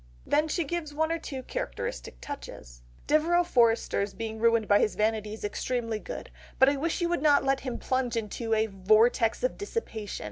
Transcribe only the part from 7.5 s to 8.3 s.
him plunge